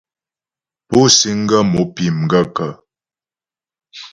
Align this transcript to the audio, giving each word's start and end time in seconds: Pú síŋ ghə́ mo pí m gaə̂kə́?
Pú 0.87 0.99
síŋ 1.17 1.39
ghə́ 1.49 1.61
mo 1.71 1.81
pí 1.95 2.05
m 2.17 2.19
gaə̂kə́? 2.31 2.71